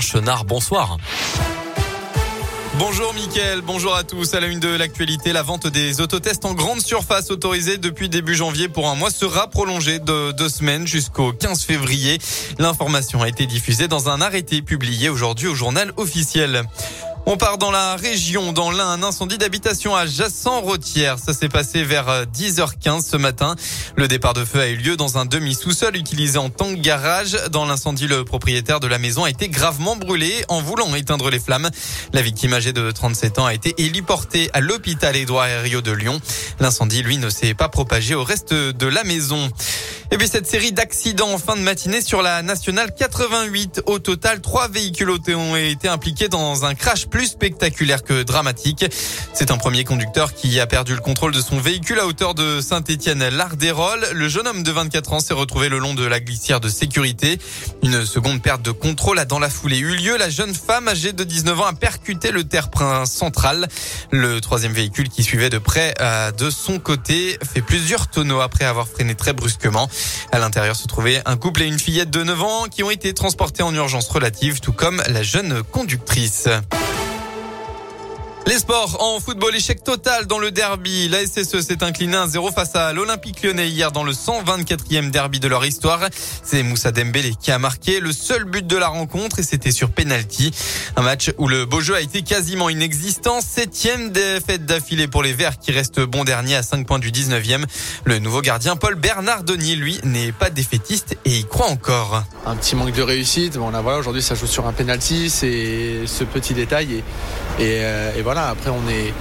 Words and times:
Chenard. 0.00 0.44
Bonsoir. 0.44 0.96
Bonjour 2.78 3.12
Mickaël, 3.12 3.60
bonjour 3.60 3.96
à 3.96 4.04
tous. 4.04 4.34
À 4.34 4.40
la 4.40 4.46
une 4.46 4.60
de 4.60 4.68
l'actualité, 4.68 5.32
la 5.32 5.42
vente 5.42 5.66
des 5.66 6.00
autotests 6.00 6.44
en 6.44 6.54
grande 6.54 6.80
surface 6.80 7.32
autorisée 7.32 7.76
depuis 7.76 8.08
début 8.08 8.36
janvier 8.36 8.68
pour 8.68 8.88
un 8.88 8.94
mois 8.94 9.10
sera 9.10 9.48
prolongée 9.48 9.98
de 9.98 10.30
deux 10.30 10.48
semaines 10.48 10.86
jusqu'au 10.86 11.32
15 11.32 11.64
février. 11.64 12.18
L'information 12.58 13.20
a 13.22 13.28
été 13.28 13.46
diffusée 13.46 13.88
dans 13.88 14.08
un 14.10 14.20
arrêté 14.20 14.62
publié 14.62 15.08
aujourd'hui 15.08 15.48
au 15.48 15.56
journal 15.56 15.92
officiel. 15.96 16.62
On 17.30 17.36
part 17.36 17.58
dans 17.58 17.70
la 17.70 17.94
région, 17.96 18.54
dans 18.54 18.70
l'un, 18.70 18.88
un 18.88 19.02
incendie 19.02 19.36
d'habitation 19.36 19.94
à 19.94 20.06
Jassan-Rotière. 20.06 21.18
Ça 21.18 21.34
s'est 21.34 21.50
passé 21.50 21.84
vers 21.84 22.24
10h15 22.24 22.88
euh, 22.88 23.00
ce 23.02 23.16
matin. 23.18 23.54
Le 23.96 24.08
départ 24.08 24.32
de 24.32 24.46
feu 24.46 24.60
a 24.60 24.68
eu 24.68 24.76
lieu 24.76 24.96
dans 24.96 25.18
un 25.18 25.26
demi-sous-sol 25.26 25.94
utilisé 25.94 26.38
en 26.38 26.48
tant 26.48 26.74
que 26.74 26.80
garage. 26.80 27.36
Dans 27.52 27.66
l'incendie, 27.66 28.06
le 28.06 28.24
propriétaire 28.24 28.80
de 28.80 28.86
la 28.86 28.96
maison 28.96 29.24
a 29.24 29.30
été 29.30 29.50
gravement 29.50 29.94
brûlé 29.94 30.42
en 30.48 30.62
voulant 30.62 30.94
éteindre 30.94 31.28
les 31.28 31.38
flammes. 31.38 31.68
La 32.14 32.22
victime 32.22 32.54
âgée 32.54 32.72
de 32.72 32.90
37 32.90 33.38
ans 33.40 33.44
a 33.44 33.52
été 33.52 33.74
héliportée 33.76 34.48
à 34.54 34.60
l'hôpital 34.60 35.14
Édouard 35.14 35.48
Herriot 35.48 35.82
de 35.82 35.92
Lyon. 35.92 36.22
L'incendie, 36.60 37.02
lui, 37.02 37.18
ne 37.18 37.28
s'est 37.28 37.52
pas 37.52 37.68
propagé 37.68 38.14
au 38.14 38.24
reste 38.24 38.54
de 38.54 38.86
la 38.86 39.04
maison. 39.04 39.50
Et 40.10 40.16
puis 40.16 40.26
cette 40.26 40.46
série 40.46 40.72
d'accidents 40.72 41.32
en 41.32 41.38
fin 41.38 41.54
de 41.54 41.60
matinée 41.60 42.00
sur 42.00 42.22
la 42.22 42.40
nationale 42.42 42.94
88. 42.98 43.82
Au 43.84 43.98
total, 43.98 44.40
trois 44.40 44.68
véhicules 44.68 45.10
ont 45.10 45.56
été 45.56 45.88
impliqués 45.88 46.28
dans 46.28 46.64
un 46.64 46.74
crash 46.74 47.06
spectaculaire 47.26 48.02
que 48.02 48.22
dramatique. 48.22 48.84
C'est 49.32 49.50
un 49.50 49.58
premier 49.58 49.84
conducteur 49.84 50.34
qui 50.34 50.60
a 50.60 50.66
perdu 50.66 50.94
le 50.94 51.00
contrôle 51.00 51.32
de 51.32 51.40
son 51.40 51.58
véhicule 51.58 51.98
à 51.98 52.06
hauteur 52.06 52.34
de 52.34 52.60
Saint-Étienne-Lardérol. 52.60 54.06
Le 54.12 54.28
jeune 54.28 54.46
homme 54.46 54.62
de 54.62 54.70
24 54.70 55.12
ans 55.12 55.20
s'est 55.20 55.34
retrouvé 55.34 55.68
le 55.68 55.78
long 55.78 55.94
de 55.94 56.04
la 56.04 56.20
glissière 56.20 56.60
de 56.60 56.68
sécurité. 56.68 57.38
Une 57.82 58.04
seconde 58.04 58.42
perte 58.42 58.62
de 58.62 58.70
contrôle 58.70 59.18
a 59.18 59.24
dans 59.24 59.38
la 59.38 59.50
foulée 59.50 59.78
eu 59.78 59.96
lieu. 59.96 60.16
La 60.16 60.30
jeune 60.30 60.54
femme 60.54 60.88
âgée 60.88 61.12
de 61.12 61.24
19 61.24 61.60
ans 61.60 61.66
a 61.66 61.72
percuté 61.72 62.30
le 62.30 62.44
terre-plein 62.44 63.06
central. 63.06 63.68
Le 64.10 64.40
troisième 64.40 64.72
véhicule 64.72 65.08
qui 65.08 65.22
suivait 65.22 65.50
de 65.50 65.58
près 65.58 65.94
euh, 66.00 66.30
de 66.32 66.50
son 66.50 66.78
côté 66.78 67.38
fait 67.42 67.62
plusieurs 67.62 68.08
tonneaux 68.08 68.40
après 68.40 68.64
avoir 68.64 68.88
freiné 68.88 69.14
très 69.14 69.32
brusquement. 69.32 69.88
À 70.32 70.38
l'intérieur 70.38 70.76
se 70.76 70.86
trouvait 70.86 71.22
un 71.26 71.36
couple 71.36 71.62
et 71.62 71.66
une 71.66 71.78
fillette 71.78 72.10
de 72.10 72.22
9 72.22 72.42
ans 72.42 72.64
qui 72.70 72.82
ont 72.82 72.90
été 72.90 73.12
transportés 73.14 73.62
en 73.62 73.74
urgence 73.74 74.08
relative, 74.08 74.60
tout 74.60 74.72
comme 74.72 75.02
la 75.08 75.22
jeune 75.22 75.62
conductrice. 75.62 76.48
Les 78.48 78.60
sports 78.60 78.96
en 79.00 79.20
football, 79.20 79.54
échec 79.54 79.84
total 79.84 80.24
dans 80.24 80.38
le 80.38 80.50
derby. 80.50 81.10
La 81.10 81.18
SSE 81.26 81.60
s'est 81.60 81.84
incliné 81.84 82.16
1-0 82.16 82.50
face 82.54 82.74
à 82.76 82.94
l'Olympique 82.94 83.42
lyonnais 83.42 83.68
hier 83.68 83.92
dans 83.92 84.04
le 84.04 84.12
124e 84.12 85.10
derby 85.10 85.38
de 85.38 85.48
leur 85.48 85.66
histoire. 85.66 86.00
C'est 86.42 86.62
Moussa 86.62 86.90
Dembélé 86.90 87.34
qui 87.38 87.50
a 87.50 87.58
marqué 87.58 88.00
le 88.00 88.10
seul 88.10 88.44
but 88.44 88.66
de 88.66 88.78
la 88.78 88.88
rencontre 88.88 89.38
et 89.38 89.42
c'était 89.42 89.70
sur 89.70 89.90
penalty. 89.90 90.50
Un 90.96 91.02
match 91.02 91.30
où 91.36 91.46
le 91.46 91.66
beau 91.66 91.82
jeu 91.82 91.94
a 91.94 92.00
été 92.00 92.22
quasiment 92.22 92.70
inexistant. 92.70 93.42
Septième 93.42 94.12
défaite 94.12 94.64
d'affilée 94.64 95.08
pour 95.08 95.22
les 95.22 95.34
Verts 95.34 95.58
qui 95.58 95.70
restent 95.70 96.00
bon 96.00 96.24
dernier 96.24 96.56
à 96.56 96.62
5 96.62 96.86
points 96.86 96.98
du 96.98 97.10
19e. 97.10 97.66
Le 98.04 98.18
nouveau 98.18 98.40
gardien 98.40 98.76
Paul 98.76 98.94
Bernardoni, 98.94 99.76
lui, 99.76 100.00
n'est 100.04 100.32
pas 100.32 100.48
défaitiste 100.48 101.18
et 101.26 101.36
y 101.36 101.44
croit 101.44 101.68
encore. 101.68 102.24
Un 102.46 102.56
petit 102.56 102.76
manque 102.76 102.94
de 102.94 103.02
réussite. 103.02 103.58
Bon 103.58 103.68
là 103.68 103.82
voilà, 103.82 103.98
aujourd'hui 103.98 104.22
ça 104.22 104.34
joue 104.34 104.46
sur 104.46 104.66
un 104.66 104.72
penalty. 104.72 105.28
C'est 105.28 106.06
ce 106.06 106.24
petit 106.24 106.54
détail 106.54 107.02
et, 107.58 107.80
euh, 107.82 108.16
et 108.16 108.22
voilà 108.22 108.37
après, 108.46 108.70
on 108.70 108.88
est, 108.88 109.12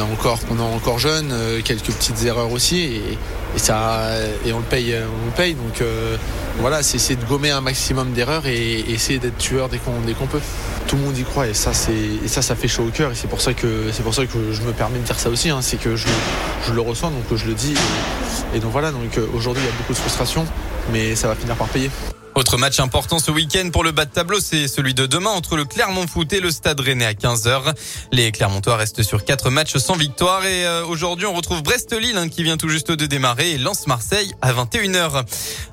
encore, 0.00 0.98
jeune, 0.98 1.30
euh, 1.32 1.60
quelques 1.62 1.92
petites 1.92 2.24
erreurs 2.24 2.50
aussi, 2.52 2.80
et, 2.80 3.18
ça, 3.56 4.10
et 4.44 4.52
on 4.52 4.58
le 4.58 4.64
paye, 4.64 4.94
on 4.94 5.26
le 5.26 5.32
paye. 5.32 5.54
Donc 5.54 5.80
euh, 5.80 6.16
voilà, 6.60 6.82
c'est 6.82 6.96
essayer 6.96 7.16
de 7.16 7.24
gommer 7.24 7.50
un 7.50 7.60
maximum 7.60 8.12
d'erreurs 8.12 8.46
et, 8.46 8.80
essayer 8.90 9.18
d'être 9.18 9.38
tueur 9.38 9.68
dès 9.68 9.78
qu'on, 9.78 10.26
peut. 10.26 10.40
Tout 10.86 10.96
le 10.96 11.02
monde 11.02 11.16
y 11.16 11.24
croit 11.24 11.46
et 11.46 11.54
ça, 11.54 11.72
ça, 11.72 12.56
fait 12.56 12.68
chaud 12.68 12.84
au 12.84 12.90
cœur. 12.90 13.12
Et 13.12 13.14
c'est 13.14 13.28
pour 13.28 13.40
ça 13.40 13.54
que, 13.54 13.92
je 13.92 14.62
me 14.62 14.72
permets 14.72 14.98
de 14.98 15.04
dire 15.04 15.18
ça 15.18 15.30
aussi. 15.30 15.50
Hein. 15.50 15.60
c'est 15.62 15.78
que 15.78 15.96
je, 15.96 16.08
je, 16.66 16.72
le 16.72 16.80
ressens, 16.80 17.10
donc 17.10 17.24
je 17.34 17.46
le 17.46 17.54
dis. 17.54 17.74
Et, 17.74 18.56
et 18.56 18.60
donc 18.60 18.72
voilà, 18.72 18.90
donc 18.90 19.16
euh, 19.18 19.26
aujourd'hui, 19.34 19.62
il 19.64 19.66
y 19.66 19.72
a 19.72 19.76
beaucoup 19.78 19.92
de 19.92 19.98
frustration, 19.98 20.44
mais 20.92 21.14
ça 21.14 21.28
va 21.28 21.34
finir 21.34 21.54
par 21.56 21.68
payer. 21.68 21.90
Autre 22.36 22.58
match 22.58 22.80
important 22.80 23.18
ce 23.18 23.30
week-end 23.30 23.70
pour 23.72 23.82
le 23.82 23.92
bas 23.92 24.04
de 24.04 24.10
tableau, 24.10 24.40
c'est 24.40 24.68
celui 24.68 24.92
de 24.92 25.06
demain 25.06 25.30
entre 25.30 25.56
le 25.56 25.64
Clermont 25.64 26.06
Foot 26.06 26.34
et 26.34 26.40
le 26.40 26.50
Stade 26.50 26.78
Rennais 26.80 27.06
à 27.06 27.14
15h. 27.14 27.72
Les 28.12 28.30
Clermontois 28.30 28.76
restent 28.76 29.02
sur 29.02 29.24
quatre 29.24 29.48
matchs 29.48 29.78
sans 29.78 29.96
victoire 29.96 30.44
et 30.44 30.66
euh, 30.66 30.84
aujourd'hui 30.84 31.24
on 31.24 31.32
retrouve 31.32 31.62
Brest-Lille 31.62 32.18
hein, 32.18 32.28
qui 32.28 32.42
vient 32.42 32.58
tout 32.58 32.68
juste 32.68 32.92
de 32.92 33.06
démarrer 33.06 33.52
et 33.52 33.58
lance 33.58 33.86
Marseille 33.86 34.34
à 34.42 34.52
21h. 34.52 35.24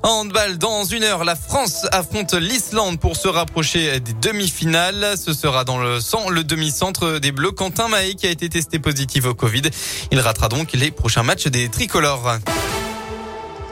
En 0.04 0.08
handball, 0.08 0.56
dans 0.56 0.84
une 0.84 1.02
heure, 1.02 1.24
la 1.24 1.36
France 1.36 1.86
affronte 1.92 2.32
l'Islande 2.32 2.98
pour 2.98 3.16
se 3.16 3.28
rapprocher 3.28 4.00
des 4.00 4.14
demi-finales. 4.14 5.18
Ce 5.22 5.34
sera 5.34 5.64
dans 5.64 5.76
le, 5.76 5.98
le 6.30 6.44
demi-centre 6.44 7.18
des 7.18 7.30
Bleus. 7.30 7.52
Quentin 7.52 7.88
Mahé 7.88 8.14
qui 8.14 8.26
a 8.26 8.30
été 8.30 8.48
testé 8.48 8.78
positif 8.78 9.26
au 9.26 9.34
Covid. 9.34 9.64
Il 10.10 10.18
ratera 10.18 10.48
donc 10.48 10.72
les 10.72 10.90
prochains 10.90 11.24
matchs 11.24 11.46
des 11.48 11.68
tricolores. 11.68 12.38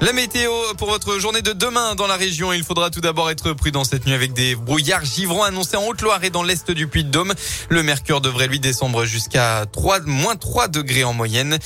La 0.02 0.12
météo 0.12 0.50
pour 0.78 0.88
votre 0.88 1.20
journée 1.20 1.42
de 1.42 1.52
demain 1.52 1.94
dans 1.94 2.08
la 2.08 2.16
région. 2.16 2.52
Il 2.52 2.64
faudra 2.64 2.90
tout 2.90 3.00
d'abord 3.00 3.30
être 3.30 3.52
prudent 3.52 3.84
cette 3.84 4.04
nuit 4.04 4.14
avec 4.14 4.32
des 4.32 4.56
brouillards 4.56 5.04
givrants 5.04 5.44
annoncés 5.44 5.76
en 5.76 5.86
Haute-Loire 5.86 6.24
et 6.24 6.30
dans 6.30 6.42
l'est 6.42 6.72
du 6.72 6.88
Puy-de-Dôme. 6.88 7.32
Le 7.68 7.82
mercure 7.84 8.20
devrait 8.20 8.48
lui 8.48 8.58
descendre 8.58 9.04
jusqu'à 9.04 9.64
3, 9.70 10.00
moins 10.00 10.34
3 10.34 10.66
degrés 10.66 11.04
en 11.04 11.12
moyenne. 11.12 11.56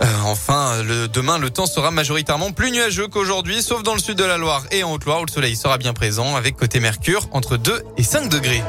Euh, 0.00 0.06
enfin, 0.26 0.84
demain, 1.12 1.40
le 1.40 1.50
temps 1.50 1.66
sera 1.66 1.90
majoritairement 1.90 2.52
plus 2.52 2.70
nuageux 2.70 3.08
qu'aujourd'hui, 3.08 3.64
sauf 3.64 3.82
dans 3.82 3.94
le 3.94 4.00
sud 4.00 4.16
de 4.16 4.24
la 4.24 4.38
Loire 4.38 4.62
et 4.70 4.84
en 4.84 4.92
Haute-Loire 4.92 5.20
où 5.20 5.24
le 5.24 5.32
soleil 5.32 5.56
sera 5.56 5.76
bien 5.76 5.92
présent 5.92 6.36
avec 6.36 6.56
côté 6.56 6.78
mercure 6.78 7.28
entre 7.32 7.56
2 7.56 7.82
et 7.96 8.04
5 8.04 8.28
degrés. 8.28 8.62